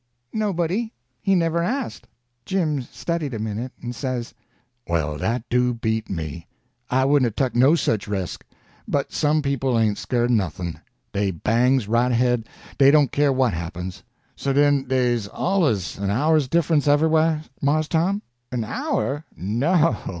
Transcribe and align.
"Nobody. 0.33 0.91
He 1.21 1.35
never 1.35 1.61
asked." 1.61 2.07
Jim 2.43 2.81
studied 2.81 3.35
a 3.35 3.37
minute, 3.37 3.71
and 3.83 3.93
says: 3.93 4.33
"Well, 4.87 5.15
dat 5.19 5.43
do 5.47 5.75
beat 5.75 6.09
me. 6.09 6.47
I 6.89 7.05
wouldn't 7.05 7.27
'a' 7.31 7.35
tuck 7.35 7.53
no 7.55 7.75
sich 7.75 8.07
resk. 8.07 8.43
But 8.87 9.13
some 9.13 9.43
people 9.43 9.77
ain't 9.77 9.99
scared 9.99 10.31
o' 10.31 10.33
nothin'. 10.33 10.79
Dey 11.13 11.29
bangs 11.29 11.87
right 11.87 12.11
ahead; 12.11 12.49
dey 12.79 12.89
don't 12.89 13.11
care 13.11 13.31
what 13.31 13.53
happens. 13.53 14.01
So 14.35 14.53
den 14.53 14.85
dey's 14.85 15.29
allays 15.33 15.99
an 15.99 16.09
hour's 16.09 16.47
diff'unce 16.47 16.87
everywhah, 16.87 17.41
Mars 17.61 17.87
Tom?" 17.87 18.23
"An 18.51 18.63
hour? 18.63 19.23
No! 19.37 19.97